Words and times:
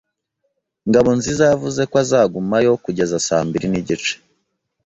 Ngabonziza 0.87 1.43
yavuze 1.51 1.81
ko 1.89 1.95
azagumayo 2.03 2.71
kugeza 2.83 3.15
saa 3.27 3.43
mbiri 3.47 3.67
n'igice. 3.69 4.13